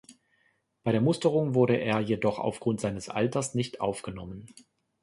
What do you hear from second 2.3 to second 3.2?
aufgrund seines